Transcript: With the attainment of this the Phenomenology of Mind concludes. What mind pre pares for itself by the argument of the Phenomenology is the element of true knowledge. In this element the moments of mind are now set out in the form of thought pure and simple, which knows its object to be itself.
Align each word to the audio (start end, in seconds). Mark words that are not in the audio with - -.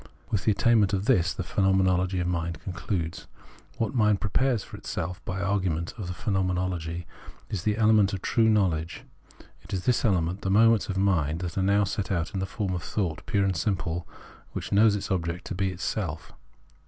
With 0.31 0.45
the 0.45 0.51
attainment 0.51 0.93
of 0.93 1.05
this 1.05 1.31
the 1.31 1.43
Phenomenology 1.43 2.19
of 2.19 2.25
Mind 2.27 2.59
concludes. 2.59 3.27
What 3.77 3.93
mind 3.93 4.19
pre 4.19 4.31
pares 4.31 4.63
for 4.63 4.75
itself 4.75 5.23
by 5.25 5.37
the 5.37 5.45
argument 5.45 5.93
of 5.95 6.07
the 6.07 6.13
Phenomenology 6.15 7.05
is 7.51 7.61
the 7.61 7.77
element 7.77 8.11
of 8.11 8.23
true 8.23 8.49
knowledge. 8.49 9.03
In 9.39 9.79
this 9.85 10.03
element 10.03 10.41
the 10.41 10.49
moments 10.49 10.89
of 10.89 10.97
mind 10.97 11.43
are 11.55 11.61
now 11.61 11.83
set 11.83 12.11
out 12.11 12.33
in 12.33 12.39
the 12.39 12.47
form 12.47 12.73
of 12.73 12.81
thought 12.81 13.23
pure 13.27 13.45
and 13.45 13.55
simple, 13.55 14.07
which 14.53 14.71
knows 14.71 14.95
its 14.95 15.11
object 15.11 15.45
to 15.45 15.53
be 15.53 15.69
itself. 15.69 16.33